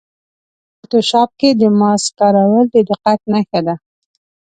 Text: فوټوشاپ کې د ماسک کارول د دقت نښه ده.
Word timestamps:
فوټوشاپ 0.77 1.29
کې 1.39 1.49
د 1.59 1.63
ماسک 1.79 2.09
کارول 2.19 2.65
د 2.71 2.75
دقت 2.89 3.19
نښه 3.31 3.59
ده. 3.67 3.75